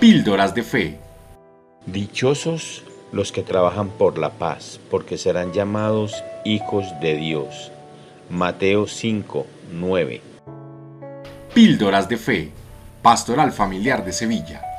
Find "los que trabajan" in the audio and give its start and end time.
3.12-3.90